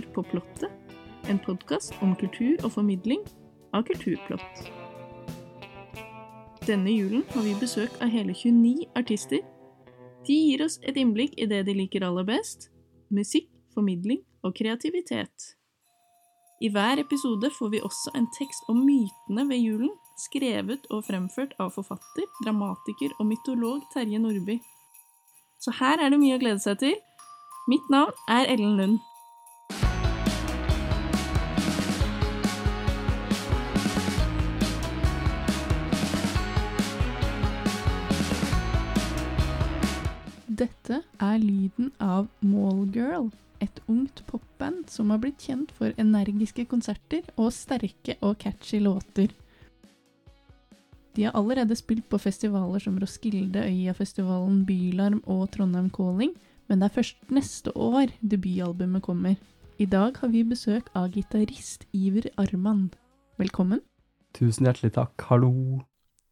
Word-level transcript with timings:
hører 0.00 0.14
på 0.14 0.22
Plottet, 0.22 0.70
en 1.28 1.38
podkast 1.38 1.94
om 2.02 2.14
kultur 2.16 2.56
og 2.64 2.72
formidling 2.72 3.20
av 3.74 3.84
kulturplott. 3.84 4.70
Denne 6.66 6.90
julen 6.90 7.24
har 7.34 7.42
vi 7.42 7.54
besøk 7.60 7.90
av 8.00 8.08
hele 8.08 8.32
29 8.32 8.86
artister. 8.96 9.40
De 10.26 10.34
gir 10.34 10.64
oss 10.64 10.78
et 10.82 10.96
innblikk 10.96 11.34
i 11.38 11.46
det 11.46 11.64
de 11.66 11.74
liker 11.74 12.04
aller 12.04 12.24
best 12.24 12.70
musikk, 13.10 13.48
formidling 13.74 14.22
og 14.44 14.54
kreativitet. 14.54 15.56
I 16.62 16.68
hver 16.70 17.00
episode 17.00 17.50
får 17.50 17.70
vi 17.72 17.80
også 17.80 18.12
en 18.14 18.28
tekst 18.36 18.68
om 18.68 18.84
mytene 18.84 19.48
ved 19.48 19.58
julen, 19.58 19.92
skrevet 20.20 20.84
og 20.90 21.06
fremført 21.08 21.54
av 21.58 21.72
forfatter, 21.74 22.28
dramatiker 22.44 23.16
og 23.18 23.26
mytolog 23.26 23.82
Terje 23.94 24.20
Nordby. 24.20 24.60
Så 25.60 25.72
her 25.80 25.98
er 25.98 26.12
det 26.12 26.20
mye 26.20 26.36
å 26.36 26.42
glede 26.42 26.60
seg 26.62 26.78
til. 26.80 26.98
Mitt 27.68 27.88
navn 27.90 28.12
er 28.28 28.48
Ellen 28.52 28.76
Lund. 28.76 29.00
Dette 40.60 40.98
er 41.24 41.38
lyden 41.40 41.88
av 42.04 42.26
Mallgirl, 42.44 43.30
et 43.64 43.78
ungt 43.88 44.20
popband 44.28 44.90
som 44.92 45.08
har 45.08 45.20
blitt 45.22 45.40
kjent 45.46 45.70
for 45.72 45.94
energiske 46.00 46.66
konserter 46.68 47.24
og 47.40 47.48
sterke 47.56 48.18
og 48.20 48.36
catchy 48.42 48.82
låter. 48.82 49.32
De 51.16 51.24
har 51.24 51.36
allerede 51.38 51.78
spilt 51.78 52.04
på 52.12 52.20
festivaler 52.20 52.82
som 52.84 52.98
Roskilde, 53.00 53.64
Øyafestivalen, 53.64 54.66
Bylarm 54.68 55.22
og 55.24 55.48
Trondheim 55.56 55.88
Calling, 55.96 56.36
men 56.68 56.80
det 56.80 56.90
er 56.90 56.96
først 56.98 57.32
neste 57.32 57.72
år 57.72 58.12
debutalbumet 58.20 59.02
kommer. 59.02 59.40
I 59.80 59.88
dag 59.88 60.20
har 60.20 60.28
vi 60.28 60.44
besøk 60.44 60.92
av 60.94 61.08
gitarist 61.16 61.88
Iver 61.96 62.28
Arman. 62.36 62.90
Velkommen. 63.40 63.80
Tusen 64.36 64.68
hjertelig 64.68 64.92
takk. 65.00 65.16
Hallo. 65.32 65.80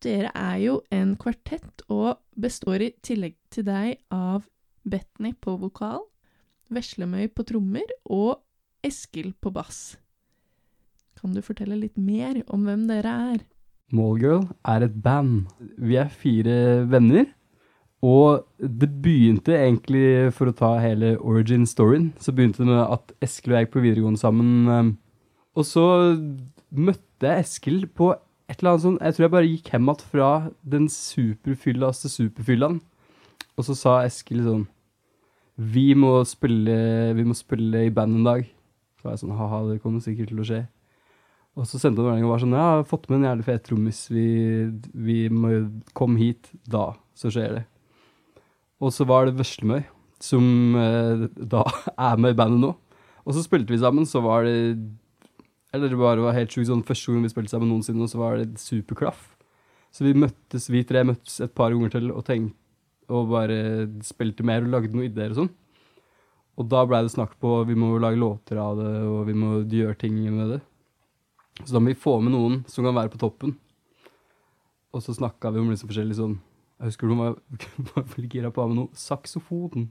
Dere 0.04 0.30
er 0.36 0.58
jo 0.62 0.74
en 0.94 1.16
kvartett 1.18 1.82
og 1.90 2.20
består 2.38 2.84
i 2.86 2.92
tillegg 3.02 3.34
til 3.50 3.66
deg 3.66 3.96
av 4.14 4.44
Betny 4.88 5.32
på 5.42 5.56
vokal, 5.58 6.04
Veslemøy 6.70 7.30
på 7.34 7.46
trommer 7.48 7.88
og 8.04 8.38
Eskil 8.84 9.32
på 9.42 9.50
bass. 9.50 9.96
Kan 11.18 11.32
du 11.34 11.40
fortelle 11.42 11.78
litt 11.80 11.96
mer 11.98 12.38
om 12.46 12.68
hvem 12.68 12.84
dere 12.86 13.14
er? 13.32 13.40
Mallgirl 13.90 14.44
er 14.68 14.84
et 14.86 14.94
band. 15.02 15.48
Vi 15.80 15.96
er 15.98 16.12
fire 16.12 16.84
venner. 16.86 17.26
Og 18.04 18.44
det 18.60 18.92
begynte 19.02 19.56
egentlig, 19.56 20.30
for 20.36 20.52
å 20.52 20.54
ta 20.54 20.76
hele 20.78 21.16
origin-storyen, 21.18 22.12
så 22.22 22.30
begynte 22.30 22.62
det 22.62 22.68
med 22.70 22.84
at 22.84 23.10
Eskil 23.26 23.56
og 23.56 23.58
jeg 23.58 23.66
gikk 23.66 23.72
på 23.74 23.82
videregående 23.82 24.20
sammen. 24.22 24.52
eh, 24.70 24.92
Og 25.58 25.66
så 25.66 25.86
møtte 26.70 27.26
jeg 27.32 27.42
Eskil 27.48 27.88
på 27.90 28.12
et 28.48 28.60
eller 28.60 28.72
annet 28.72 28.84
sånn 28.84 28.98
Jeg 29.02 29.14
tror 29.14 29.24
jeg 29.24 29.34
bare 29.34 29.50
gikk 29.50 29.70
hjem 29.74 29.90
igjen 29.90 30.06
fra 30.12 30.30
den 30.74 30.88
superfyllaste 30.92 32.10
superfyllaen. 32.12 32.80
Og 33.58 33.66
så 33.66 33.76
sa 33.76 33.98
Eskil 34.06 34.44
sånn 34.46 34.64
Vi 35.58 35.90
må 35.98 36.14
spille, 36.28 36.78
vi 37.18 37.26
må 37.28 37.36
spille 37.36 37.86
i 37.88 37.92
band 37.94 38.20
en 38.20 38.28
dag. 38.28 38.48
Så 38.98 39.06
var 39.06 39.16
jeg 39.16 39.24
sånn 39.24 39.36
Ha-ha, 39.38 39.62
det 39.68 39.80
kommer 39.84 40.04
sikkert 40.04 40.32
til 40.32 40.42
å 40.42 40.48
skje. 40.48 40.62
Og 41.58 41.66
så 41.66 41.80
sendte 41.82 42.04
han 42.04 42.12
melding 42.12 42.28
og 42.28 42.36
var 42.36 42.44
sånn 42.44 42.56
Ja, 42.56 42.66
jeg 42.70 42.82
har 42.82 42.90
fått 42.92 43.08
med 43.10 43.20
en 43.20 43.28
jævlig 43.28 43.48
fet 43.48 43.66
trommis. 43.66 44.04
Vi, 44.12 44.28
vi 44.94 45.18
må 45.32 45.52
komme 45.98 46.20
hit. 46.22 46.52
Da 46.70 46.92
så 47.18 47.32
skjer 47.34 47.58
det. 47.58 47.64
Og 48.78 48.94
så 48.94 49.04
var 49.08 49.26
det 49.26 49.34
Veslemøy, 49.40 49.82
som 50.22 50.76
eh, 50.78 51.24
da 51.34 51.64
er 52.08 52.20
med 52.22 52.36
i 52.36 52.38
bandet 52.38 52.62
nå. 52.62 52.72
Og 53.26 53.34
så 53.36 53.42
spilte 53.44 53.74
vi 53.74 53.80
sammen, 53.82 54.06
så 54.08 54.22
var 54.24 54.46
det 54.46 54.76
Eller 55.74 55.92
det 55.92 55.98
bare 56.00 56.24
var 56.24 56.36
helt 56.36 56.54
sjukt 56.54 56.70
sånn 56.70 56.86
første 56.86 57.12
gang 57.12 57.24
vi 57.26 57.32
spilte 57.32 57.52
sammen 57.52 57.68
noensinne, 57.72 58.04
og 58.04 58.12
så 58.12 58.20
var 58.20 58.38
det 58.40 58.60
superklaff. 58.62 59.26
Så 59.92 60.04
vi 60.06 60.14
møttes, 60.16 60.68
vi 60.72 60.84
tre 60.88 61.02
møttes 61.04 61.40
et 61.44 61.54
par 61.56 61.72
ganger 61.74 61.92
til 61.96 62.10
og 62.12 62.24
tenkte 62.28 62.56
og 63.08 63.30
bare 63.30 63.56
spilte 64.04 64.44
mer 64.44 64.64
og 64.64 64.72
lagde 64.74 64.92
noen 64.92 65.08
ideer 65.08 65.32
og 65.32 65.38
sånn. 65.42 65.52
Og 66.58 66.66
da 66.68 66.82
blei 66.88 67.00
det 67.06 67.14
snakk 67.14 67.36
på 67.40 67.54
vi 67.68 67.76
må 67.78 67.94
lage 68.02 68.18
låter 68.20 68.58
av 68.60 68.76
det, 68.80 68.90
og 69.06 69.22
vi 69.28 69.36
må 69.38 69.62
gjøre 69.62 69.96
ting 70.00 70.18
med 70.34 70.56
det. 70.56 70.58
Så 71.64 71.72
da 71.74 71.80
må 71.82 71.92
vi 71.92 71.98
få 71.98 72.18
med 72.22 72.34
noen 72.34 72.60
som 72.70 72.86
kan 72.86 72.96
være 72.96 73.12
på 73.14 73.20
toppen. 73.22 73.54
Og 74.94 75.04
så 75.04 75.14
snakka 75.14 75.52
vi 75.54 75.62
om 75.62 75.70
liksom 75.70 75.90
forskjellig 75.90 76.16
sånn 76.16 76.38
Jeg 76.78 76.92
husker 76.92 77.10
hun 77.10 77.20
var, 77.20 77.34
var 77.92 78.04
veldig 78.14 78.28
gira 78.30 78.52
på 78.54 78.62
å 78.62 78.66
ha 78.66 78.70
med 78.70 78.78
noe 78.82 78.98
saksofon, 78.98 79.88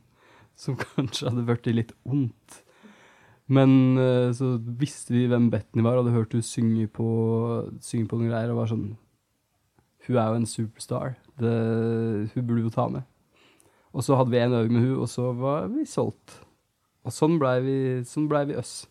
som 0.57 0.77
kanskje 0.79 1.27
hadde 1.27 1.43
blitt 1.47 1.67
litt 1.73 1.91
ondt. 2.07 2.61
Men 3.47 3.97
eh, 4.01 4.29
så 4.35 4.55
visste 4.79 5.15
vi 5.15 5.27
hvem 5.31 5.47
Betny 5.51 5.83
var, 5.85 6.01
hadde 6.01 6.15
hørt 6.15 6.35
hun 6.35 6.43
synge 6.43 6.87
på, 6.91 7.07
synge 7.83 8.09
på 8.11 8.19
noen 8.19 8.31
greier, 8.33 8.51
og 8.51 8.61
var 8.61 8.71
sånn 8.73 8.89
Hun 10.07 10.17
er 10.19 10.27
jo 10.31 10.39
en 10.41 10.49
superstar. 10.49 11.15
Det, 11.39 11.53
hun 12.33 12.47
burde 12.47 12.65
jo 12.65 12.73
ta 12.73 12.87
med. 12.91 13.07
Og 13.95 14.03
så 14.05 14.17
hadde 14.19 14.33
vi 14.33 14.39
en 14.41 14.55
øving 14.55 14.75
med 14.75 14.85
hun, 14.85 15.01
og 15.03 15.09
så 15.11 15.31
var 15.35 15.67
vi 15.71 15.87
solgt. 15.87 16.37
Og 17.07 17.15
sånn 17.15 17.37
blei 17.39 17.57
vi, 17.63 17.77
sånn 18.07 18.27
ble 18.31 18.43
vi 18.49 18.57
oss. 18.59 18.81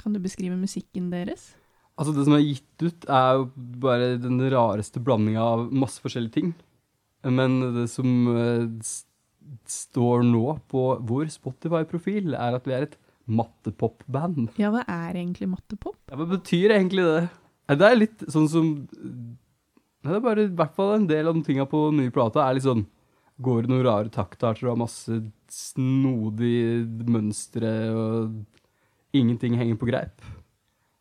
Kan 0.00 0.16
du 0.16 0.20
beskrive 0.22 0.56
musikken 0.56 1.10
deres? 1.12 1.52
Altså 2.00 2.14
Det 2.16 2.24
som 2.24 2.36
er 2.36 2.46
gitt 2.46 2.84
ut, 2.84 3.04
er 3.04 3.36
jo 3.36 3.46
bare 3.84 4.14
den 4.20 4.40
rareste 4.52 5.02
blandinga 5.04 5.44
av 5.44 5.66
masse 5.72 6.00
forskjellige 6.00 6.36
ting. 6.38 6.54
Men 7.28 7.58
det 7.76 7.86
som 7.92 8.08
eh, 8.32 8.64
står 9.68 10.24
nå 10.24 10.44
på 10.72 10.84
vår 11.08 11.28
Spotify-profil, 11.34 12.32
er 12.32 12.56
at 12.56 12.68
vi 12.68 12.76
er 12.76 12.88
et 12.88 12.96
mattepop-band. 13.30 14.50
Ja, 14.60 14.72
hva 14.74 14.82
er 14.88 15.18
egentlig 15.20 15.48
mattepop? 15.50 15.98
Ja, 16.10 16.18
Hva 16.18 16.26
betyr 16.30 16.74
egentlig 16.76 17.06
det? 17.06 17.28
Det 17.78 17.86
er 17.86 17.98
litt 17.98 18.24
sånn 18.26 18.48
som 18.50 18.70
Det 20.02 20.16
er 20.16 20.24
bare 20.24 20.48
i 20.48 20.54
hvert 20.58 20.74
fall 20.74 20.96
en 20.96 21.06
del 21.06 21.28
av 21.30 21.36
de 21.36 21.44
tinga 21.46 21.68
på 21.70 21.84
den 21.90 22.00
nye 22.02 22.14
plata 22.14 22.42
er 22.42 22.56
litt 22.58 22.66
sånn 22.66 22.86
Går 23.40 23.62
det 23.64 23.70
noen 23.70 23.86
rare 23.86 24.10
taktarter 24.12 24.68
og 24.68 24.80
masse 24.82 25.14
snodige 25.48 26.82
mønstre, 27.08 27.70
og 27.88 28.34
ingenting 29.16 29.56
henger 29.56 29.78
på 29.80 29.88
greip. 29.88 30.20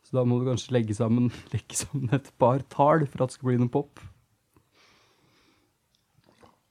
Så 0.07 0.15
da 0.15 0.23
må 0.23 0.37
du 0.39 0.47
kanskje 0.47 0.71
legge 0.77 0.95
sammen, 0.95 1.27
legge 1.53 1.75
sammen 1.75 2.15
et 2.15 2.31
par 2.39 2.63
tall 2.71 3.03
for 3.09 3.25
at 3.25 3.33
det 3.33 3.35
skal 3.37 3.49
bli 3.51 3.59
noe 3.59 3.73
pop. 3.73 3.99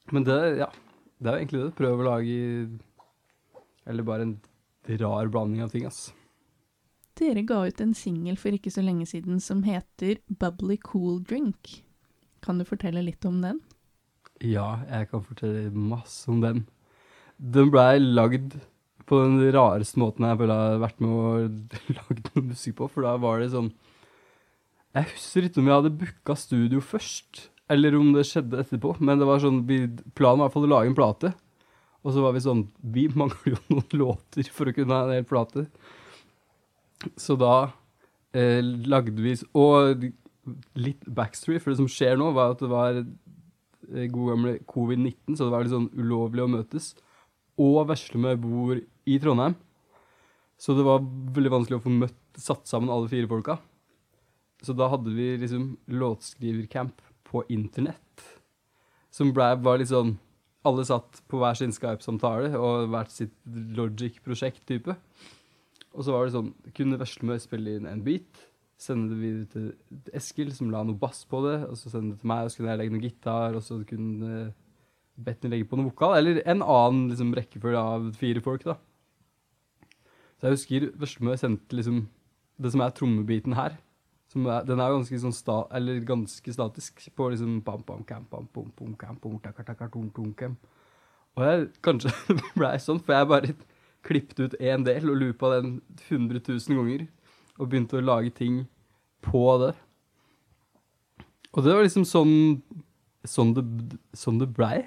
Men 0.09 0.25
det, 0.25 0.39
ja, 0.63 0.71
det 1.21 1.29
er 1.29 1.37
jo 1.37 1.43
egentlig 1.43 1.63
det. 1.67 1.77
Prøve 1.77 2.01
å 2.01 2.09
lage 2.09 2.39
Eller 3.89 4.07
bare 4.09 4.25
en 4.25 4.39
rar 4.89 5.29
blanding 5.33 5.63
av 5.65 5.75
ting, 5.75 5.85
ass. 5.89 6.09
Dere 7.19 7.43
ga 7.43 7.65
ut 7.67 7.81
en 7.83 7.95
singel 7.99 8.39
for 8.39 8.55
ikke 8.55 8.71
så 8.71 8.85
lenge 8.85 9.07
siden 9.11 9.41
som 9.43 9.65
heter 9.67 10.21
Bubbly 10.31 10.79
Cool 10.87 11.19
Drink. 11.27 11.81
Kan 12.45 12.61
du 12.61 12.67
fortelle 12.69 13.03
litt 13.03 13.25
om 13.27 13.41
den? 13.43 13.59
Ja, 14.39 14.85
jeg 14.87 15.11
kan 15.11 15.25
fortelle 15.27 15.73
masse 15.75 16.31
om 16.31 16.41
den. 16.45 16.67
Den 17.39 17.73
blei 17.75 17.99
lagd 17.99 18.55
på 19.09 19.19
den 19.25 19.41
rareste 19.55 19.99
måten 19.99 20.27
jeg 20.27 20.39
føler 20.39 20.55
jeg 20.55 20.73
har 20.75 20.83
vært 20.85 21.03
med 21.03 21.13
og 21.17 21.77
lagd 21.99 22.31
noe 22.31 22.47
musikk 22.53 22.79
på, 22.79 22.91
for 22.93 23.07
da 23.07 23.17
var 23.21 23.41
det 23.41 23.53
sånn 23.55 23.71
Jeg 24.95 25.11
husker 25.15 25.47
ikke 25.49 25.63
om 25.63 25.69
vi 25.69 25.75
hadde 25.75 25.95
booka 26.01 26.37
studio 26.39 26.83
først, 26.85 27.49
eller 27.73 27.97
om 27.99 28.13
det 28.15 28.27
skjedde 28.29 28.63
etterpå, 28.63 28.95
men 29.01 29.21
det 29.21 29.29
var 29.29 29.43
sånn 29.43 29.63
Planen 29.67 30.45
var 30.45 30.47
i 30.47 30.47
hvert 30.47 30.57
fall 30.57 30.69
å 30.69 30.73
lage 30.75 30.93
en 30.93 30.99
plate. 30.99 31.33
Og 32.07 32.15
så 32.15 32.23
var 32.23 32.35
vi 32.37 32.45
sånn 32.45 32.67
Vi 32.95 33.09
mangler 33.19 33.55
jo 33.55 33.61
noen 33.73 34.03
låter 34.05 34.51
for 34.55 34.71
å 34.71 34.75
kunne 34.77 34.95
ha 34.95 35.09
en 35.09 35.19
hel 35.19 35.29
plate. 35.29 35.67
Så 37.19 37.37
da 37.39 37.71
eh, 38.37 38.63
lagde 38.63 39.23
vi 39.23 39.37
Og 39.59 40.09
litt 40.79 41.05
backstory, 41.05 41.59
for 41.61 41.73
det 41.73 41.81
som 41.81 41.91
skjer 41.91 42.17
nå, 42.19 42.31
var 42.37 42.55
at 42.55 42.63
det 42.63 42.71
var 42.73 43.03
eh, 43.03 44.07
god 44.09 44.33
gamle 44.33 44.55
covid-19, 44.71 45.37
så 45.37 45.45
det 45.45 45.53
var 45.53 45.67
litt 45.67 45.75
sånn 45.75 45.91
ulovlig 45.99 46.45
å 46.45 46.51
møtes. 46.51 46.95
Og 47.61 47.83
Veslemøy 47.91 48.39
bor 48.41 48.79
i 48.79 49.19
Trondheim, 49.21 49.59
så 50.59 50.75
det 50.75 50.87
var 50.87 51.05
veldig 51.05 51.53
vanskelig 51.53 51.79
å 51.79 51.85
få 51.85 51.93
møtt, 51.95 52.17
satt 52.39 52.71
sammen 52.71 52.91
alle 52.91 53.11
fire 53.11 53.29
folka. 53.31 53.59
Så 54.65 54.75
da 54.75 54.89
hadde 54.91 55.13
vi 55.15 55.35
liksom 55.39 55.75
låtskrivercamp 56.01 57.03
på 57.29 57.45
internett, 57.53 58.25
som 59.15 59.31
ble, 59.35 59.53
var 59.63 59.79
litt 59.81 59.93
sånn 59.93 60.17
Alle 60.67 60.85
satt 60.87 61.21
på 61.31 61.39
hver 61.41 61.59
sin 61.59 61.73
Skype-samtale 61.75 62.51
og 62.59 62.89
hvert 62.93 63.13
sitt 63.15 63.35
Logic-prosjekt-type. 63.79 64.97
Og 65.95 66.05
så 66.05 66.15
var 66.15 66.27
det 66.27 66.35
sånn 66.35 66.53
Kunne 66.77 66.99
Veslemøy 67.01 67.39
spille 67.43 67.79
inn 67.79 67.89
en 67.91 68.03
beat? 68.07 68.45
Sende 68.79 69.15
det 69.15 69.21
videre 69.23 69.47
til 69.51 70.15
Eskil, 70.15 70.53
som 70.55 70.71
la 70.71 70.85
noe 70.87 70.99
bass 70.99 71.25
på 71.31 71.41
det. 71.47 71.57
Og 71.67 71.79
så 71.79 71.91
sende 71.91 72.15
det 72.15 72.23
til 72.23 72.31
meg, 72.31 72.47
og 72.47 72.53
så 72.53 72.61
kunne 72.61 72.75
jeg 72.75 72.83
legge 72.83 72.95
noe 72.95 73.07
gitar, 73.07 73.59
og 73.59 73.65
så 73.67 73.81
kunne 73.87 74.43
Betny 75.19 75.51
legge 75.51 75.67
på 75.67 75.79
noe 75.79 75.91
vokal. 75.91 76.19
Eller 76.19 76.43
en 76.45 76.63
annen 76.63 77.09
liksom, 77.11 77.33
rekkefølge 77.35 77.83
av 77.95 78.13
fire 78.19 78.43
folk, 78.45 78.67
da. 78.69 78.79
Så 80.39 80.47
jeg 80.47 80.55
husker 80.55 80.91
Veslemøy 81.03 81.35
sendte 81.41 81.75
liksom 81.75 82.05
det 82.63 82.71
som 82.75 82.83
er 82.83 82.95
trommebiten 82.95 83.57
her. 83.59 83.79
Er, 84.37 84.65
den 84.69 84.81
er 84.81 84.93
ganske 84.93 85.19
sånn 85.23 85.33
sta, 85.33 85.63
ganske 86.05 86.53
statisk 86.53 87.07
på 87.17 87.31
liksom 87.33 87.63
pam, 87.65 87.81
pam, 87.87 88.03
cam, 88.05 88.27
pam, 88.29 88.49
pum, 88.53 88.69
pum, 88.77 88.93
cam, 89.01 89.17
pum, 89.17 89.39
takar, 89.41 89.65
takar, 89.65 89.89
tum, 89.93 90.11
tum, 90.13 90.35
cam. 90.37 90.59
Og 91.39 91.47
jeg 91.47 91.69
kanskje 91.87 92.13
ble 92.59 92.75
sånn, 92.83 93.01
for 93.01 93.17
jeg 93.17 93.31
bare 93.31 93.55
klippet 94.05 94.43
ut 94.43 94.59
én 94.61 94.85
del 94.85 95.09
og 95.09 95.17
loopa 95.23 95.55
den 95.57 95.79
100 96.11 96.43
000 96.45 96.81
ganger. 96.81 97.07
Og 97.59 97.71
begynte 97.71 97.99
å 97.99 98.05
lage 98.05 98.31
ting 98.37 98.67
på 99.25 99.43
det. 99.65 99.73
Og 101.57 101.65
det 101.65 101.75
var 101.75 101.87
liksom 101.87 102.05
sånn 102.07 102.37
sånn 103.27 103.55
det, 103.57 103.65
sånn 104.17 104.39
det 104.41 104.51
blei. 104.55 104.83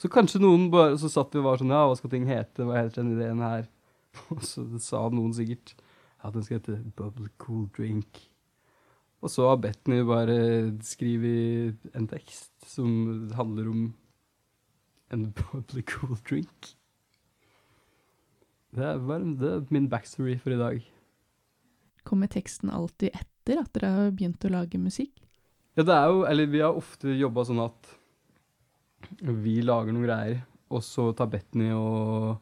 Så 0.00 0.10
kanskje 0.10 0.40
noen 0.42 0.68
bare 0.72 0.96
Så 0.98 1.10
satt 1.12 1.34
vi 1.34 1.40
og 1.42 1.46
var 1.46 1.60
sånn 1.60 1.72
Ja, 1.72 1.84
hva 1.86 1.96
skal 1.98 2.10
ting 2.10 2.26
hete? 2.26 2.66
Hva 2.66 2.80
heter 2.80 3.02
den 3.02 3.14
ideen 3.14 3.42
her? 3.44 3.68
Og 4.32 4.42
så 4.46 4.64
sa 4.82 5.06
noen 5.12 5.34
sikkert 5.36 5.74
ja, 6.22 6.30
den 6.30 6.44
skal 6.46 6.60
hete 6.60 6.78
Bubble 6.94 7.32
Cool 7.42 7.66
Drink. 7.74 8.20
Og 9.22 9.30
så 9.30 9.46
har 9.46 9.60
Betny 9.62 10.00
bare 10.06 10.36
skrevet 10.82 11.78
en 11.94 12.08
tekst 12.10 12.50
som 12.66 13.30
handler 13.36 13.68
om 13.70 13.82
en 15.14 15.28
public 15.38 15.92
Cool 15.94 16.18
Drink. 16.26 16.72
Det 18.72 18.84
er, 18.88 18.98
bare, 19.04 19.34
det 19.38 19.50
er 19.52 19.66
min 19.70 19.88
backstory 19.92 20.38
for 20.40 20.54
i 20.54 20.60
dag. 20.60 20.84
Kommer 22.08 22.30
teksten 22.32 22.72
alltid 22.72 23.12
etter 23.14 23.60
at 23.60 23.74
dere 23.76 23.90
har 23.94 24.14
begynt 24.16 24.46
å 24.48 24.52
lage 24.52 24.80
musikk? 24.80 25.12
Ja, 25.76 25.84
det 25.86 25.94
er 25.94 26.08
jo 26.10 26.24
Eller 26.28 26.48
vi 26.52 26.60
har 26.60 26.76
ofte 26.76 27.12
jobba 27.14 27.44
sånn 27.48 27.60
at 27.62 27.92
vi 29.22 29.60
lager 29.62 29.92
noen 29.92 30.06
greier, 30.06 30.40
og 30.72 30.82
så 30.84 31.10
tar 31.16 31.30
Betny 31.30 31.68
og 31.76 32.40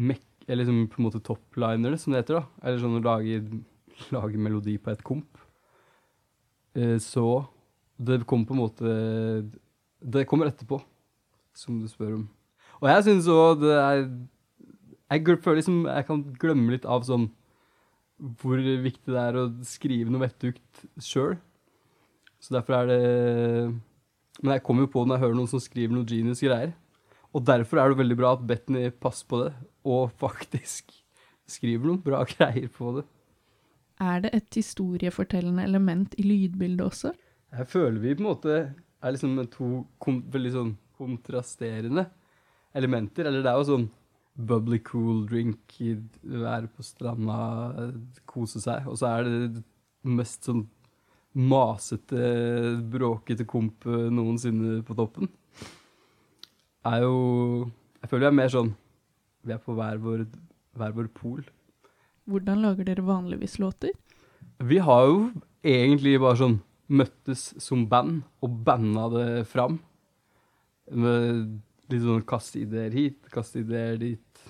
mek 0.00 0.26
eller 0.50 0.64
liksom 0.64 0.88
på 0.90 0.98
en 0.98 1.06
måte 1.06 1.20
topliner 1.22 1.92
det, 1.94 2.00
som 2.02 2.12
det 2.12 2.24
heter. 2.24 2.40
da. 2.40 2.44
Eller 2.64 2.80
sånn 2.82 2.96
å 2.98 3.02
lage, 3.04 3.36
lage 4.16 4.40
melodi 4.40 4.76
på 4.80 4.92
et 4.92 5.02
komp. 5.06 5.40
Eh, 6.76 6.98
så 7.02 7.44
det 8.00 8.22
kommer 8.24 8.48
på 8.48 8.54
en 8.54 8.62
måte 8.62 8.92
Det 10.00 10.24
kommer 10.28 10.48
etterpå, 10.48 10.78
som 11.52 11.80
du 11.80 11.88
spør 11.90 12.14
om. 12.20 12.28
Og 12.80 12.88
jeg 12.88 13.04
syns 13.04 13.28
òg 13.28 13.60
det 13.60 13.74
er 13.76 13.98
Jeg 15.10 15.40
føler 15.42 15.60
liksom 15.60 15.84
jeg 15.84 16.06
kan 16.08 16.24
glemme 16.40 16.72
litt 16.72 16.88
av 16.88 17.04
sånn 17.04 17.28
hvor 18.40 18.60
viktig 18.60 19.14
det 19.14 19.20
er 19.20 19.36
å 19.40 19.46
skrive 19.64 20.12
noe 20.12 20.26
vettugt 20.26 20.82
sjøl. 21.00 21.38
Så 22.40 22.52
derfor 22.52 22.82
er 22.82 22.90
det 22.90 23.00
Men 24.40 24.54
jeg 24.56 24.64
kommer 24.64 24.84
jo 24.84 24.92
på 24.92 25.04
når 25.04 25.16
jeg 25.16 25.24
hører 25.24 25.38
noen 25.38 25.52
som 25.52 25.60
skriver 25.60 25.96
noe 25.96 26.08
genius 26.08 26.40
greier. 26.44 26.72
Og 27.36 27.44
derfor 27.46 27.80
er 27.80 27.90
det 27.90 28.00
veldig 28.00 28.16
bra 28.18 28.32
at 28.34 28.46
Bethany 28.46 28.88
passer 28.90 29.28
på 29.28 29.42
det, 29.44 29.52
og 29.84 30.14
faktisk 30.24 30.94
skriver 31.50 31.90
noen 31.90 32.02
bra 32.02 32.22
greier 32.28 32.70
på 32.72 32.94
det. 32.98 33.04
Er 34.00 34.22
det 34.24 34.30
et 34.36 34.56
historiefortellende 34.56 35.64
element 35.66 36.14
i 36.16 36.24
lydbildet 36.24 36.86
også? 36.86 37.12
Jeg 37.52 37.68
føler 37.68 37.98
vi 38.00 38.14
på 38.14 38.22
en 38.22 38.28
måte 38.30 38.56
er 39.00 39.14
liksom 39.14 39.36
to 39.52 39.68
veldig 40.06 40.52
sånn 40.54 40.74
kontrasterende 40.96 42.06
elementer. 42.76 43.28
Eller 43.28 43.44
det 43.44 43.50
er 43.50 43.60
jo 43.60 43.68
sånn 43.68 43.88
bubbly 44.40 44.80
cool 44.86 45.24
drink, 45.28 45.76
være 46.22 46.70
på 46.72 46.84
stranda, 46.86 47.90
kose 48.28 48.62
seg. 48.62 48.88
Og 48.88 49.00
så 49.00 49.10
er 49.10 49.28
det 49.28 49.64
mest 50.08 50.48
sånn 50.48 50.64
masete, 51.36 52.24
bråkete 52.90 53.46
komp 53.48 53.84
noensinne 53.86 54.80
på 54.86 54.96
toppen. 54.98 55.30
Er 56.88 57.04
jo 57.04 57.70
Jeg 58.00 58.08
føler 58.08 58.22
vi 58.24 58.28
er 58.30 58.36
mer 58.38 58.48
sånn 58.48 58.70
Vi 59.44 59.52
er 59.52 59.58
på 59.60 59.74
hver 59.76 59.98
vår, 60.00 60.22
hver 60.80 60.94
vår 60.96 61.10
pol. 61.12 61.42
Hvordan 62.30 62.62
lager 62.62 62.86
dere 62.86 63.02
vanligvis 63.02 63.58
låter? 63.58 63.94
Vi 64.62 64.78
har 64.78 65.06
jo 65.08 65.22
egentlig 65.66 66.18
bare 66.20 66.38
sånn 66.38 66.58
møttes 66.90 67.50
som 67.62 67.86
band 67.90 68.22
og 68.44 68.60
banda 68.66 69.08
det 69.14 69.28
fram. 69.50 69.78
Med 70.90 71.58
litt 71.90 72.04
sånn 72.04 72.26
kaste 72.28 72.62
ideer 72.62 72.94
hit, 72.94 73.26
kaste 73.34 73.62
ideer 73.64 73.98
dit. 74.00 74.44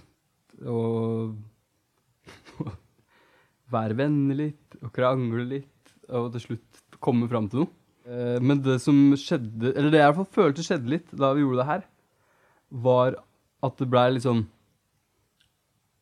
Og 0.68 1.36
være 3.74 3.96
venner 3.96 4.40
litt, 4.44 4.78
og 4.80 4.92
krangle 4.96 5.46
litt, 5.48 5.94
og 6.10 6.32
til 6.34 6.48
slutt 6.48 6.84
komme 7.00 7.28
fram 7.30 7.48
til 7.48 7.64
noe. 7.64 7.72
Eh, 8.10 8.38
men 8.44 8.60
det 8.64 8.78
som 8.84 8.96
skjedde, 9.18 9.72
eller 9.72 9.92
det 9.92 10.00
jeg 10.00 10.06
i 10.06 10.10
hvert 10.10 10.20
fall 10.20 10.34
følte 10.36 10.66
skjedde 10.66 10.94
litt 10.98 11.12
da 11.16 11.32
vi 11.36 11.44
gjorde 11.44 11.62
det 11.62 11.70
her, 11.70 11.84
var 12.70 13.20
at 13.66 13.80
det 13.80 13.88
blei 13.90 14.08
litt 14.14 14.26
sånn 14.26 14.44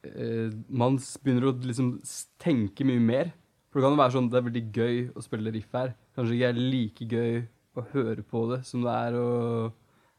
eh, 0.07 0.51
Man 0.69 0.99
begynner 0.99 1.51
å 1.51 1.55
liksom 1.57 1.97
tenke 2.43 2.87
mye 2.87 3.03
mer. 3.03 3.33
For 3.69 3.81
det 3.81 3.85
kan 3.85 3.97
jo 3.97 4.03
være 4.03 4.15
sånn 4.17 4.29
det 4.33 4.39
er 4.39 4.47
veldig 4.49 4.65
gøy 4.75 5.01
å 5.13 5.25
spille 5.25 5.53
riff 5.55 5.75
her. 5.77 5.95
Kanskje 6.17 6.37
ikke 6.39 6.51
er 6.53 6.61
like 6.61 7.09
gøy 7.09 7.41
å 7.79 7.85
høre 7.93 8.25
på 8.27 8.45
det 8.53 8.63
som 8.67 8.85
det 8.87 8.95
er 9.07 9.19
å 9.19 9.29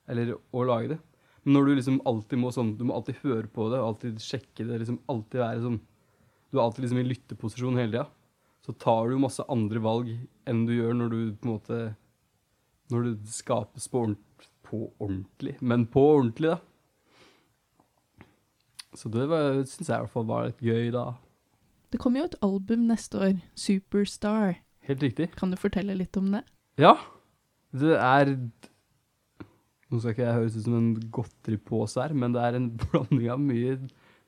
Eller 0.10 0.34
å 0.34 0.64
lage 0.66 0.96
det. 0.96 1.00
Men 1.44 1.56
når 1.56 1.66
du 1.66 1.74
liksom 1.76 2.00
alltid 2.10 2.42
må 2.42 2.52
sånn 2.54 2.76
Du 2.78 2.86
må 2.88 2.96
alltid 2.98 3.20
høre 3.24 3.48
på 3.52 3.70
det, 3.72 3.82
alltid 3.82 4.22
sjekke 4.24 4.66
det, 4.68 4.80
liksom 4.82 5.02
alltid 5.12 5.42
være 5.44 5.66
sånn 5.66 5.80
Du 6.50 6.58
er 6.60 6.64
alltid 6.66 6.86
liksom 6.86 7.02
i 7.02 7.10
lytteposisjon 7.10 7.80
hele 7.80 7.92
tida. 7.94 8.08
Så 8.66 8.76
tar 8.78 9.10
du 9.10 9.20
masse 9.22 9.46
andre 9.50 9.82
valg 9.82 10.12
enn 10.50 10.66
du 10.68 10.76
gjør 10.76 10.98
når 10.98 11.14
du 11.14 11.20
på 11.40 11.48
en 11.48 11.54
måte 11.56 11.80
Når 12.94 13.06
det 13.08 13.34
skapes 13.34 13.88
på, 13.90 14.04
ordentlig, 14.06 14.50
på 14.66 14.82
ordentlig. 15.00 15.56
Men 15.62 15.86
på 15.90 16.04
ordentlig, 16.16 16.56
da. 16.56 16.60
Så 18.98 19.10
det 19.14 19.28
syns 19.70 19.90
jeg 19.90 19.94
i 19.96 20.02
hvert 20.06 20.14
fall 20.14 20.28
var 20.30 20.48
litt 20.50 20.64
gøy, 20.66 20.90
da. 20.96 21.12
Det 21.90 22.00
kommer 22.02 22.22
jo 22.22 22.30
et 22.30 22.40
album 22.46 22.88
neste 22.90 23.20
år, 23.22 23.38
Superstar. 23.58 24.60
Helt 24.90 25.04
riktig. 25.06 25.30
Kan 25.38 25.54
du 25.54 25.58
fortelle 25.60 25.96
litt 25.98 26.18
om 26.18 26.32
det? 26.34 26.44
Ja. 26.82 26.96
Det 27.76 27.98
er 27.98 28.34
Nå 29.90 29.98
skal 29.98 30.14
ikke 30.14 30.22
jeg 30.22 30.38
høres 30.38 30.56
ut 30.58 30.66
som 30.68 30.76
en 30.78 30.90
godteripose 31.14 31.98
her, 32.02 32.14
men 32.14 32.34
det 32.36 32.42
er 32.46 32.58
en 32.60 32.68
blanding 32.82 33.30
av 33.34 33.40
mye, 33.42 33.76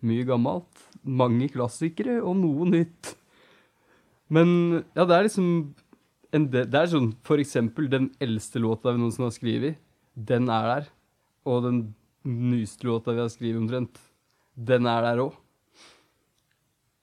mye 0.02 0.26
gammelt. 0.26 0.86
Mange 1.06 1.50
klassikere 1.54 2.18
og 2.22 2.40
noe 2.40 2.66
nytt. 2.70 3.12
Men 4.34 4.82
ja, 4.96 5.06
det 5.06 5.18
er 5.18 5.28
liksom 5.28 5.50
Det 6.32 6.64
er 6.66 6.90
sånn 6.90 7.12
for 7.28 7.42
eksempel 7.44 7.90
den 7.92 8.10
eldste 8.24 8.62
låta 8.64 8.94
vi 8.94 9.02
noensinne 9.02 9.28
har 9.28 9.36
skrevet, 9.36 9.82
den 10.16 10.50
er 10.50 10.70
der. 10.70 10.90
Og 11.46 11.66
den 11.68 11.82
nyeste 12.26 12.88
låta 12.88 13.14
vi 13.14 13.22
har 13.22 13.30
skrevet 13.34 13.62
omtrent, 13.62 14.02
den 14.68 14.90
er 14.90 15.06
der 15.06 15.24
òg. 15.26 15.38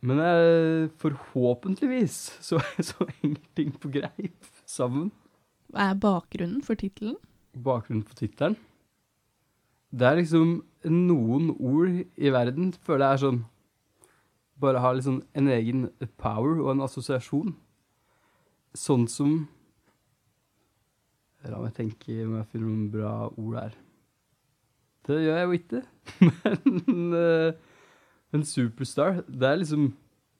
Men 0.00 0.20
jeg, 0.22 0.90
forhåpentligvis 1.02 2.16
så, 2.44 2.60
så 2.90 3.08
henger 3.19 3.43
ting 3.58 3.72
på 3.75 3.90
greip 3.90 4.50
sammen. 4.66 5.10
Hva 5.72 5.91
er 5.91 6.00
bakgrunnen 6.00 6.62
for 6.65 6.79
tittelen? 6.79 7.19
Bakgrunnen 7.53 8.06
for 8.06 8.19
tittelen? 8.19 8.56
Det 9.91 10.06
er 10.06 10.20
liksom 10.20 10.60
noen 10.84 11.50
ord 11.56 12.03
i 12.17 12.32
verden, 12.32 12.74
føler 12.84 13.06
jeg 13.06 13.19
er 13.19 13.24
sånn 13.24 13.46
Bare 14.58 14.81
har 14.82 14.96
liksom 14.98 15.20
en 15.38 15.48
egen 15.55 15.84
power 16.19 16.58
og 16.58 16.72
en 16.72 16.82
assosiasjon. 16.82 17.53
Sånn 18.74 19.06
som 19.10 19.44
La 21.46 21.60
meg 21.62 21.77
tenke 21.77 22.17
om 22.24 22.34
jeg 22.34 22.48
finner 22.50 22.67
noen 22.67 22.88
bra 22.91 23.12
ord 23.31 23.55
her. 23.60 23.77
Det 25.08 25.22
gjør 25.22 25.38
jeg 25.38 25.48
jo 25.48 25.56
ikke. 25.56 25.82
Men 26.86 27.17
uh, 27.17 27.53
en 28.36 28.44
superstar, 28.44 29.22
det 29.29 29.48
er 29.48 29.60
liksom 29.62 29.93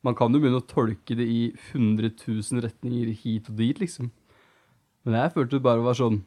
Man 0.05 0.15
kan 0.15 0.31
jo 0.31 0.39
begynne 0.39 0.61
å 0.61 0.69
tolke 0.69 1.17
det 1.19 1.25
i 1.27 1.41
100 1.73 2.13
000 2.21 2.63
retninger 2.63 3.11
hit 3.19 3.49
og 3.51 3.57
dit, 3.59 3.81
liksom. 3.81 4.13
Men 5.05 5.17
jeg 5.19 5.33
følte 5.35 5.57
det 5.57 5.65
bare 5.65 5.85
var 5.85 5.97
sånn 5.99 6.21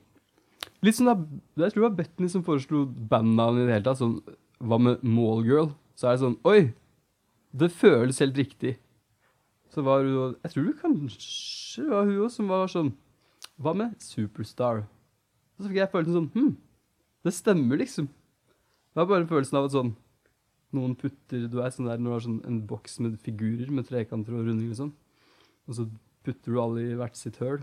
Litt 0.85 0.97
sånn 0.97 1.09
da, 1.11 1.15
Jeg 1.61 1.73
tror 1.73 1.83
det 1.83 1.87
var 1.87 1.97
Betny 1.99 2.29
som 2.33 2.45
foreslo 2.45 2.83
bandnavnet 2.85 3.63
i 3.63 3.67
det 3.69 3.75
hele 3.77 3.85
tatt. 3.85 4.01
Sånn, 4.01 4.17
hva 4.61 4.79
med 4.81 5.03
Mallgirl? 5.05 5.71
Så 5.97 6.09
er 6.09 6.17
det 6.17 6.23
sånn 6.25 6.39
Oi! 6.49 6.71
Det 7.51 7.67
føles 7.75 8.21
helt 8.23 8.37
riktig. 8.39 8.77
Så 9.71 9.83
var 9.85 10.05
hun 10.05 10.35
Jeg 10.41 10.53
tror 10.53 10.67
det 10.67 10.79
kanskje 10.81 11.85
var 11.91 12.09
hun 12.09 12.25
òg 12.25 12.33
som 12.33 12.49
var 12.51 12.71
sånn 12.71 12.91
Hva 13.61 13.75
med 13.77 13.95
Superstar? 14.01 14.85
Så 15.61 15.69
fikk 15.69 15.83
jeg 15.83 15.93
følelsen 15.93 16.17
sånn 16.17 16.31
Hm, 16.33 16.55
det 17.21 17.35
stemmer, 17.37 17.77
liksom. 17.77 18.09
Det 18.91 18.99
var 18.99 19.07
bare 19.07 19.27
følelsen 19.29 19.57
av 19.59 19.69
at 19.69 19.75
sånn 19.75 19.91
Noen 20.75 20.93
putter 20.99 21.45
Du 21.51 21.57
er 21.63 21.71
sånn 21.71 21.87
der 21.87 21.99
når 21.99 22.07
du 22.07 22.13
har 22.15 22.23
sånn 22.25 22.39
en 22.47 22.61
boks 22.67 22.97
med 23.03 23.17
figurer 23.23 23.71
med 23.75 23.87
trekanter 23.89 24.37
og 24.37 24.45
rundinger 24.47 24.71
og 24.71 24.79
sånn. 24.79 24.91
Og 25.67 25.75
så 25.77 25.85
putter 26.23 26.53
du 26.53 26.59
alle 26.63 26.83
i 26.85 26.97
hvert 26.99 27.19
sitt 27.19 27.41
høl. 27.43 27.59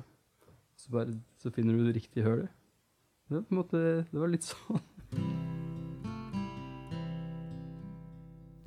Så, 0.76 0.90
bare, 0.92 1.14
så 1.40 1.52
finner 1.52 1.76
du 1.76 1.86
det 1.86 1.94
riktige 1.96 2.26
hølet. 2.26 2.52
Det, 3.28 3.40
på 3.44 3.54
en 3.54 3.60
måte, 3.62 3.80
det 4.08 4.20
var 4.20 4.28
litt 4.32 4.44
sånn. 4.44 4.82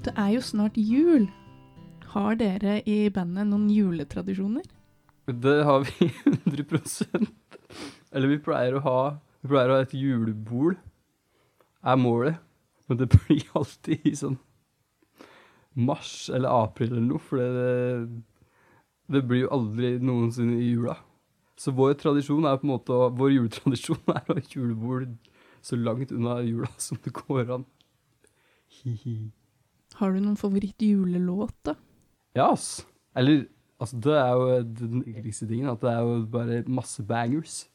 Det 0.01 0.13
er 0.17 0.33
jo 0.33 0.41
snart 0.41 0.77
jul. 0.81 1.29
Har 2.15 2.35
dere 2.41 2.79
i 2.89 3.05
bandet 3.13 3.47
noen 3.47 3.69
juletradisjoner? 3.71 4.65
Det 5.29 5.57
har 5.67 5.85
vi 5.85 6.09
100% 6.49 7.29
Eller 8.11 8.31
vi 8.33 8.39
pleier 8.41 8.75
å 8.75 8.81
ha 8.83 8.95
Vi 9.45 9.51
pleier 9.53 9.69
å 9.69 9.77
ha 9.77 9.85
et 9.85 9.93
julebol, 9.95 10.73
er 11.85 11.97
målet. 12.01 12.41
Men 12.91 12.99
det 12.99 13.07
blir 13.13 13.45
alltid 13.55 14.03
i 14.03 14.11
sånn 14.19 14.35
mars 15.79 16.27
eller 16.27 16.51
april 16.51 16.89
eller 16.91 17.05
noe, 17.05 17.23
for 17.23 17.39
det, 17.39 18.23
det 19.15 19.21
blir 19.23 19.45
jo 19.45 19.53
aldri 19.55 19.93
noensinne 20.03 20.57
i 20.59 20.73
jula. 20.73 20.97
Så 21.55 21.71
vår 21.77 21.95
tradisjon 22.01 22.47
er 22.49 22.57
på 22.57 22.65
en 22.65 22.73
måte 22.73 22.97
Vår 23.15 23.31
juletradisjon 23.35 24.01
er 24.11 24.25
å 24.25 24.35
ha 24.35 24.43
julebord 24.51 25.13
så 25.61 25.77
langt 25.77 26.11
unna 26.11 26.39
jula 26.41 26.67
som 26.81 26.99
det 27.05 27.13
går 27.15 27.53
an. 27.55 27.65
Hihi. 28.81 29.31
Har 29.99 30.11
du 30.11 30.19
noen 30.23 30.39
favoritt-julelåt, 30.39 31.55
da? 31.67 31.75
Ja, 32.35 32.47
ass. 32.49 32.81
Eller, 33.15 33.45
altså, 33.77 33.99
det 34.01 34.15
er 34.17 34.31
jo 34.35 34.61
den 34.79 35.03
hyggeligste 35.05 35.47
tingen, 35.47 35.69
at 35.69 35.83
det 35.83 35.91
er 35.91 36.01
jo 36.07 36.21
bare 36.33 36.63
masse 36.67 37.03
bangers. 37.05 37.65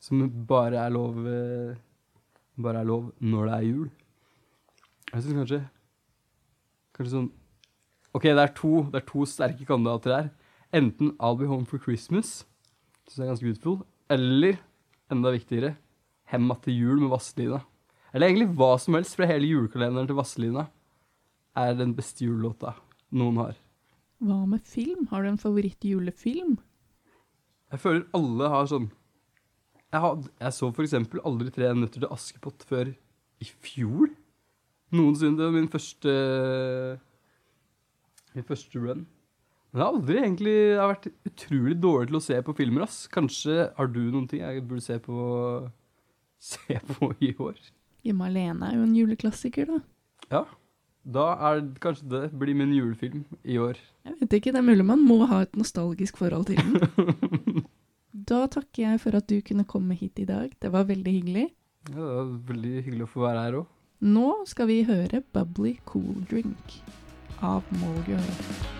Som 0.00 0.22
bare 0.48 0.78
er 0.78 0.92
lov 0.94 1.24
eh, 1.26 1.78
Bare 2.58 2.82
er 2.82 2.86
lov 2.86 3.08
når 3.18 3.48
det 3.48 3.54
er 3.54 3.64
jul. 3.66 3.88
Jeg 5.08 5.24
syns 5.24 5.36
kanskje 5.40 5.60
Kanskje 6.96 7.14
sånn 7.14 7.28
OK, 8.16 8.24
det 8.24 8.42
er 8.42 8.54
to, 8.56 8.70
det 8.90 9.02
er 9.02 9.06
to 9.06 9.24
sterke 9.28 9.66
kandidater 9.68 10.14
her. 10.14 10.28
Enten 10.74 11.12
I'll 11.20 11.36
Be 11.38 11.46
Home 11.46 11.68
for 11.68 11.78
Christmas, 11.78 12.42
som 13.06 13.22
er 13.22 13.28
ganske 13.30 13.44
beautiful, 13.44 13.82
eller, 14.10 14.56
enda 15.12 15.32
viktigere, 15.34 15.74
Hemma 16.28 16.56
til 16.64 16.76
jul 16.76 16.98
med 17.00 17.12
Vazelina. 17.12 17.60
Eller 18.12 18.28
egentlig 18.28 18.56
hva 18.58 18.74
som 18.80 18.96
helst 18.96 19.16
fra 19.16 19.28
hele 19.28 19.48
julekalenderen 19.48 20.08
til 20.08 20.18
Vazelina 20.18 20.66
er 21.56 21.76
den 21.76 21.94
beste 21.96 22.24
julelåta 22.24 22.74
noen 23.16 23.40
har. 23.40 23.56
Hva 24.24 24.42
med 24.50 24.64
film? 24.66 25.06
Har 25.12 25.22
du 25.22 25.30
en 25.30 25.40
favoritt-julefilm? 25.40 26.56
Jeg 27.72 27.82
føler 27.84 28.06
alle 28.16 28.48
har 28.48 28.68
sånn 28.70 28.86
Jeg, 29.92 30.00
had, 30.00 30.24
jeg 30.40 30.56
så 30.56 30.70
for 30.72 30.84
eksempel 30.84 31.20
aldri 31.28 31.52
Tre 31.52 31.68
nøtter 31.76 32.02
til 32.02 32.12
Askepott 32.12 32.64
før 32.68 32.90
i 32.90 33.48
fjor. 33.48 34.10
Noensinne. 34.94 35.36
Det 35.38 35.46
var 35.46 35.54
min 35.54 35.70
første 35.72 36.12
Min 38.34 38.46
første 38.48 38.80
run. 38.80 39.06
Men 39.68 39.80
jeg 39.80 39.84
har 39.84 39.92
aldri 39.92 40.16
egentlig 40.22 40.54
Jeg 40.54 40.78
har 40.80 40.92
vært 40.94 41.10
utrolig 41.28 41.76
dårlig 41.82 42.08
til 42.08 42.20
å 42.20 42.24
se 42.24 42.38
på 42.44 42.54
filmer, 42.56 42.86
ass. 42.86 43.02
Kanskje 43.12 43.68
har 43.76 43.90
du 43.92 44.00
noen 44.08 44.28
ting 44.30 44.40
jeg 44.44 44.64
burde 44.68 44.84
se 44.84 44.96
på 45.02 45.18
Se 46.38 46.78
på 46.92 47.12
i 47.24 47.32
år? 47.34 47.58
Hjemme 48.06 48.28
alene 48.30 48.68
er 48.68 48.76
jo 48.78 48.84
en 48.86 48.94
juleklassiker, 48.94 49.66
da. 49.66 49.80
Ja. 50.30 50.44
Da 51.08 51.24
er 51.48 51.64
kanskje 51.82 52.06
det 52.12 52.20
blir 52.38 52.54
min 52.54 52.70
julefilm 52.76 53.24
i 53.42 53.56
år. 53.58 53.80
Jeg 54.06 54.14
vet 54.20 54.36
ikke, 54.38 54.52
det 54.54 54.60
er 54.60 54.66
mulig 54.66 54.86
man 54.86 55.02
må 55.02 55.24
ha 55.26 55.40
et 55.42 55.56
nostalgisk 55.58 56.20
forhold 56.20 56.46
til 56.50 56.60
den. 56.62 57.64
Da 58.28 58.42
takker 58.50 58.82
jeg 58.82 59.00
for 59.00 59.16
at 59.16 59.28
du 59.30 59.38
kunne 59.46 59.64
komme 59.68 59.94
hit 59.96 60.18
i 60.20 60.26
dag. 60.28 60.50
Det 60.60 60.70
var 60.72 60.88
veldig 60.88 61.12
hyggelig. 61.12 61.44
Ja, 61.88 61.94
det 61.94 62.06
var 62.08 62.30
veldig 62.50 62.72
hyggelig 62.86 63.06
å 63.06 63.10
få 63.12 63.22
være 63.24 63.44
her 63.44 63.56
òg. 63.60 63.68
Nå 64.00 64.44
skal 64.46 64.68
vi 64.68 64.82
høre 64.86 65.22
Bubbly 65.34 65.72
Cool 65.84 66.22
Drink 66.30 66.82
av 67.42 67.66
Mallgirl. 67.80 68.77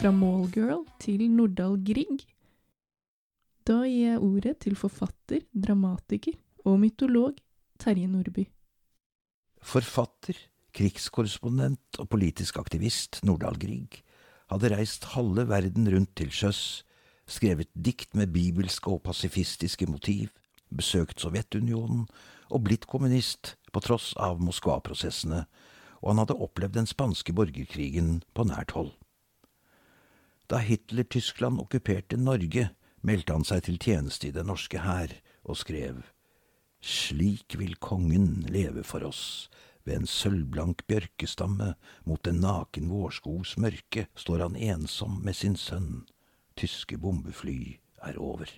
Fra 0.00 0.14
Mallgirl 0.16 0.86
til 0.96 1.26
Nordahl 1.28 1.74
Grieg. 1.84 2.22
Da 3.68 3.82
gir 3.84 4.14
jeg 4.14 4.22
ordet 4.24 4.54
til 4.64 4.78
forfatter, 4.80 5.42
dramatiker 5.52 6.38
og 6.64 6.78
mytolog 6.80 7.36
Terje 7.76 8.08
Nordby. 8.08 8.46
Forfatter, 9.60 10.38
krigskorrespondent 10.72 12.00
og 12.00 12.08
politisk 12.14 12.56
aktivist 12.62 13.20
Nordahl 13.28 13.60
Grieg 13.60 13.98
hadde 14.48 14.70
reist 14.72 15.04
halve 15.12 15.44
verden 15.50 15.92
rundt 15.92 16.14
til 16.16 16.32
sjøs, 16.32 16.80
skrevet 17.28 17.68
dikt 17.76 18.16
med 18.16 18.32
bibelske 18.32 18.88
og 18.88 19.02
pasifistiske 19.04 19.84
motiv, 19.84 20.32
besøkt 20.72 21.20
Sovjetunionen 21.20 22.06
og 22.48 22.64
blitt 22.64 22.88
kommunist 22.88 23.52
på 23.68 23.84
tross 23.84 24.14
av 24.16 24.40
Moskva-prosessene, 24.40 25.44
og 26.00 26.14
han 26.14 26.24
hadde 26.24 26.40
opplevd 26.40 26.80
den 26.80 26.88
spanske 26.88 27.36
borgerkrigen 27.36 28.22
på 28.32 28.48
nært 28.48 28.72
hold. 28.72 28.94
Da 30.50 30.58
Hitler-Tyskland 30.58 31.62
okkuperte 31.62 32.18
Norge, 32.18 32.72
meldte 33.06 33.36
han 33.36 33.46
seg 33.46 33.68
til 33.68 33.78
tjeneste 33.78 34.28
i 34.28 34.34
den 34.34 34.50
norske 34.50 34.82
hær 34.82 35.14
og 35.46 35.60
skrev 35.60 36.02
slik 36.80 37.58
vil 37.60 37.76
kongen 37.76 38.46
leve 38.48 38.82
for 38.86 39.04
oss, 39.04 39.50
ved 39.84 40.00
en 40.00 40.08
sølvblank 40.08 40.84
bjørkestamme 40.88 41.74
mot 42.08 42.26
en 42.28 42.40
naken 42.42 42.88
vårskogs 42.92 43.56
mørke 43.60 44.06
står 44.16 44.44
han 44.46 44.56
ensom 44.56 45.20
med 45.24 45.36
sin 45.36 45.56
sønn, 45.60 46.04
tyske 46.56 46.98
bombefly 47.00 47.78
er 48.04 48.18
over. 48.20 48.48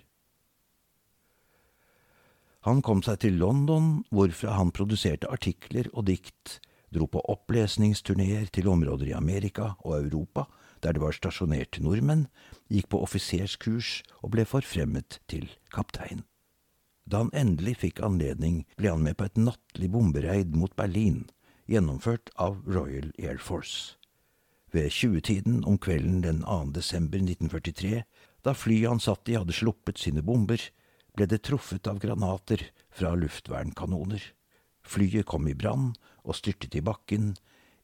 Han 2.63 2.79
kom 2.81 3.03
seg 3.03 3.19
til 3.25 3.39
London, 3.39 4.05
hvorfra 4.11 4.55
han 4.55 4.71
produserte 4.71 5.27
artikler 5.31 5.89
og 5.91 6.07
dikt, 6.07 6.59
dro 6.95 7.09
på 7.11 7.23
opplesningsturneer 7.27 8.47
til 8.55 8.69
områder 8.71 9.11
i 9.11 9.17
Amerika 9.17 9.73
og 9.83 9.97
Europa 9.99 10.47
der 10.83 10.95
det 10.95 11.01
var 11.03 11.15
stasjonert 11.15 11.79
nordmenn, 11.79 12.27
gikk 12.71 12.89
på 12.91 13.01
offiserskurs 13.05 14.01
og 14.21 14.35
ble 14.35 14.45
forfremmet 14.47 15.19
til 15.31 15.47
kaptein. 15.73 16.23
Da 17.09 17.23
han 17.23 17.33
endelig 17.35 17.79
fikk 17.81 18.03
anledning, 18.03 18.63
ble 18.79 18.93
han 18.93 19.03
med 19.03 19.17
på 19.19 19.27
et 19.27 19.39
nattlig 19.39 19.89
bombereid 19.91 20.55
mot 20.55 20.75
Berlin, 20.79 21.25
gjennomført 21.67 22.31
av 22.39 22.61
Royal 22.67 23.11
Air 23.19 23.39
Force. 23.39 23.97
Ved 24.73 24.89
20-tiden 24.89 25.63
om 25.69 25.77
kvelden 25.77 26.23
den 26.23 26.41
2. 26.43 26.71
desember 26.75 27.19
1943, 27.21 28.03
da 28.43 28.55
flyet 28.57 28.89
han 28.89 29.03
satt 29.03 29.29
i 29.29 29.37
hadde 29.37 29.55
sluppet 29.55 29.99
sine 30.01 30.23
bomber, 30.25 30.59
ble 31.13 31.27
det 31.29 31.43
truffet 31.45 31.87
av 31.87 31.99
granater 32.01 32.65
fra 32.89 33.13
luftvernkanoner. 33.15 34.23
Flyet 34.83 35.27
kom 35.29 35.47
i 35.47 35.55
brann 35.55 35.93
og 36.23 36.39
styrtet 36.39 36.75
i 36.75 36.81
bakken. 36.83 37.35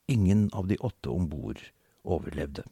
Ingen 0.10 0.50
av 0.58 0.68
de 0.68 0.80
åtte 0.82 1.14
om 1.14 1.30
bord 1.30 1.62
overlevde. 2.04 2.66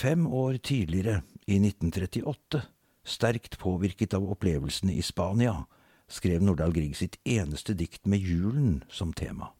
Fem 0.00 0.26
år 0.26 0.56
tidligere, 0.56 1.22
i 1.46 1.58
1938, 1.58 2.62
sterkt 3.04 3.58
påvirket 3.60 4.14
av 4.16 4.30
opplevelsene 4.32 4.94
i 4.96 5.02
Spania, 5.04 5.66
skrev 6.08 6.40
Nordahl 6.40 6.72
Grieg 6.72 6.94
sitt 6.96 7.18
eneste 7.28 7.74
dikt 7.76 8.08
med 8.08 8.24
julen 8.24 8.78
som 8.88 9.12
tema. 9.12 9.50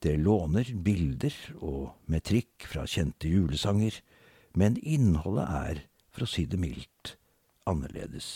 Det 0.00 0.14
låner 0.16 0.70
bilder 0.72 1.36
og 1.58 1.98
metrikk 2.08 2.64
fra 2.70 2.86
kjente 2.88 3.28
julesanger, 3.28 3.98
men 4.56 4.80
innholdet 4.80 5.52
er, 5.58 5.84
for 6.08 6.24
å 6.24 6.32
si 6.38 6.46
det 6.48 6.62
mildt, 6.62 7.18
annerledes. 7.68 8.30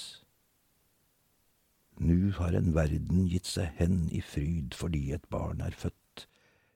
Nu 1.96 2.34
har 2.36 2.52
en 2.52 2.74
verden 2.76 3.24
gitt 3.32 3.48
seg 3.48 3.72
hen 3.80 4.10
i 4.12 4.20
fryd 4.20 4.76
fordi 4.76 5.06
et 5.16 5.24
barn 5.32 5.64
er 5.64 5.72
født. 5.72 6.03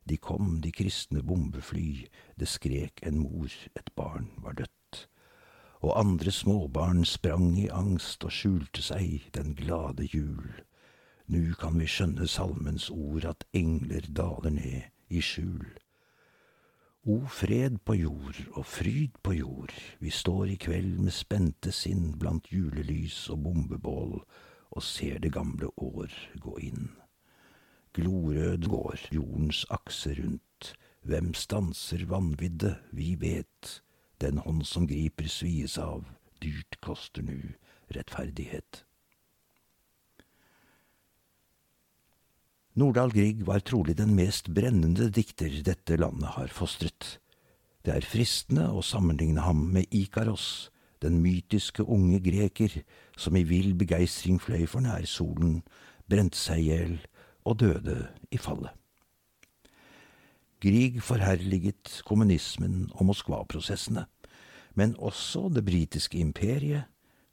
De 0.09 0.17
kom, 0.17 0.61
de 0.65 0.73
kristne 0.73 1.23
bombefly, 1.23 2.07
det 2.41 2.49
skrek 2.49 3.03
en 3.07 3.19
mor, 3.21 3.53
et 3.77 3.91
barn 3.97 4.31
var 4.41 4.57
dødt. 4.57 5.09
Og 5.85 5.99
andre 6.01 6.33
småbarn 6.33 7.05
sprang 7.05 7.59
i 7.61 7.69
angst 7.69 8.25
og 8.25 8.33
skjulte 8.33 8.83
seg 8.83 9.29
den 9.37 9.53
glade 9.59 10.09
jul. 10.09 10.63
Nu 11.29 11.53
kan 11.61 11.77
vi 11.79 11.87
skjønne 11.87 12.27
salmens 12.27 12.89
ord 12.91 13.27
at 13.29 13.45
engler 13.53 14.09
daler 14.17 14.55
ned 14.57 14.89
i 15.13 15.21
skjul. 15.21 15.67
O 17.09 17.19
fred 17.31 17.77
på 17.85 17.95
jord 17.95 18.41
og 18.53 18.65
fryd 18.67 19.21
på 19.23 19.37
jord, 19.37 19.75
vi 20.01 20.11
står 20.11 20.55
i 20.55 20.57
kveld 20.61 20.99
med 21.05 21.15
spente 21.15 21.73
sinn 21.73 22.15
blant 22.21 22.49
julelys 22.53 23.29
og 23.33 23.45
bombebål 23.45 24.17
og 24.71 24.83
ser 24.83 25.21
det 25.25 25.33
gamle 25.37 25.71
år 25.77 26.17
gå 26.41 26.57
inn. 26.71 26.89
Glorød 27.97 28.69
går 28.69 29.09
jordens 29.15 29.65
akse 29.71 30.15
rundt, 30.19 30.75
hvem 31.03 31.33
stanser 31.35 32.05
vanvidde, 32.07 32.77
vi 32.93 33.15
vet, 33.21 33.83
den 34.21 34.39
hånd 34.39 34.65
som 34.69 34.87
griper 34.89 35.29
svies 35.31 35.79
av, 35.79 36.05
dyrt 36.43 36.79
koster 36.85 37.25
nu 37.25 37.55
rettferdighet. 37.95 38.85
Nordahl 42.79 43.11
Grieg 43.11 43.41
var 43.47 43.65
trolig 43.67 43.97
den 43.99 44.13
mest 44.15 44.53
brennende 44.55 45.09
dikter 45.11 45.51
dette 45.67 45.97
landet 45.99 46.37
har 46.37 46.53
fostret. 46.55 47.17
Det 47.83 47.95
er 47.95 48.07
fristende 48.07 48.69
å 48.71 48.85
sammenligne 48.85 49.43
ham 49.43 49.65
med 49.75 49.89
Ikaros, 49.91 50.69
den 51.03 51.19
mytiske 51.23 51.83
unge 51.83 52.21
greker 52.23 52.83
som 53.19 53.35
i 53.39 53.43
vill 53.47 53.73
begeistring 53.79 54.39
fløy 54.43 54.67
for 54.71 54.85
nær 54.85 55.07
solen, 55.11 55.63
brente 56.07 56.39
seg 56.39 56.63
i 56.63 56.69
hjel 56.69 56.99
og 57.49 57.61
døde 57.63 57.97
i 58.31 58.41
fallet. 58.41 58.75
Grieg 60.59 60.99
forherliget 61.07 62.01
kommunismen 62.07 62.89
og 62.99 63.09
Moskva-prosessene, 63.13 64.09
men 64.75 64.97
også 64.99 65.49
det 65.55 65.65
britiske 65.67 66.19
imperiet, 66.19 66.89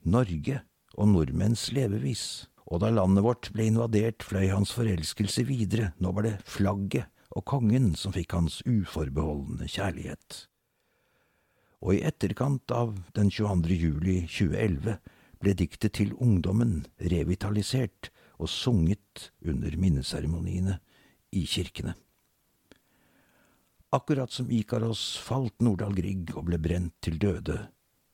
Norge 0.06 0.60
og 0.94 1.10
nordmenns 1.10 1.68
levevis. 1.74 2.46
Og 2.66 2.80
da 2.82 2.90
landet 2.90 3.22
vårt 3.26 3.50
ble 3.54 3.66
invadert, 3.70 4.22
fløy 4.26 4.48
hans 4.50 4.72
forelskelse 4.74 5.44
videre, 5.46 5.92
nå 5.98 6.12
var 6.14 6.26
det 6.26 6.36
flagget 6.46 7.10
og 7.36 7.44
kongen 7.46 7.92
som 7.98 8.14
fikk 8.14 8.34
hans 8.38 8.60
uforbeholdne 8.66 9.68
kjærlighet. 9.70 10.46
Og 11.82 11.98
i 11.98 12.02
etterkant 12.08 12.70
av 12.72 12.94
den 13.18 13.30
22. 13.30 13.74
juli 13.76 14.20
2011 14.24 14.96
ble 15.42 15.54
diktet 15.58 15.98
til 15.98 16.14
ungdommen 16.22 16.86
revitalisert 17.02 18.10
og 18.38 18.50
sunget 18.50 19.30
under 19.44 19.76
minneseremoniene 19.80 20.78
i 21.32 21.46
kirkene. 21.46 21.94
Akkurat 23.96 24.32
som 24.32 24.50
Ikaros 24.50 25.16
falt 25.22 25.62
Nordahl 25.62 25.94
Grieg 25.96 26.32
og 26.36 26.48
ble 26.48 26.58
brent 26.60 26.94
til 27.00 27.20
døde, 27.22 27.68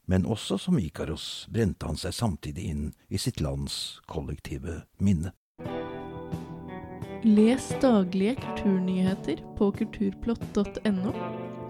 men 0.06 0.26
også 0.26 0.58
som 0.60 0.78
Ikaros 0.78 1.46
brente 1.50 1.88
han 1.88 1.98
seg 1.98 2.14
samtidig 2.14 2.66
inn 2.70 2.84
i 3.08 3.18
sitt 3.18 3.40
lands 3.40 4.00
kollektive 4.10 4.82
minne. 5.00 5.32
Les 7.22 7.68
daglige 7.80 8.34
kulturnyheter 8.42 9.42
på 9.56 9.70
kulturplott.no, 9.78 11.12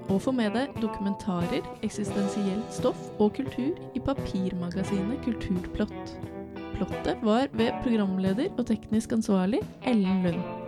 og 0.08 0.22
få 0.24 0.32
med 0.34 0.56
deg 0.56 0.76
dokumentarer, 0.80 1.64
eksistensielt 1.84 2.72
stoff 2.74 3.10
og 3.20 3.36
kultur 3.36 3.76
i 3.94 4.00
papirmagasinet 4.02 5.20
Kulturplott. 5.24 6.16
Plottet 6.82 7.20
var 7.22 7.46
ved 7.52 7.70
programleder 7.84 8.50
og 8.58 8.66
teknisk 8.66 9.12
ansvarlig 9.12 9.62
Ellen 9.86 10.26
Lund. 10.26 10.61